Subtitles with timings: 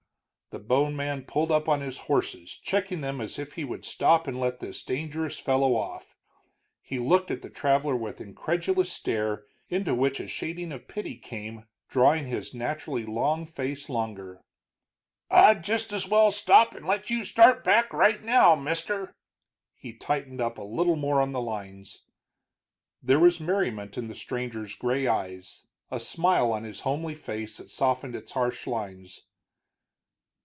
[0.53, 4.27] The bone man pulled up on his horses, checking them as if he would stop
[4.27, 6.17] and let this dangerous fellow off.
[6.81, 11.67] He looked at the traveler with incredulous stare, into which a shading of pity came,
[11.87, 14.43] drawing his naturally long face longer.
[15.29, 19.15] "I'd just as well stop and let you start back right now, mister."
[19.73, 21.99] He tightened up a little more on the lines.
[23.01, 27.69] There was merriment in the stranger's gray eyes, a smile on his homely face that
[27.69, 29.21] softened its harsh lines.